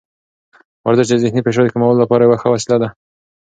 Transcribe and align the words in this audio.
ورزش 0.85 1.07
د 1.09 1.13
ذهني 1.23 1.41
فشار 1.45 1.63
د 1.65 1.73
کمولو 1.73 2.01
لپاره 2.03 2.23
یوه 2.25 2.37
ښه 2.41 2.47
وسیله 2.51 2.77
ده. 2.81 2.89